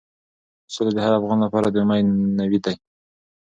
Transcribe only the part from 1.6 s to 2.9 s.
د امید نوید دی.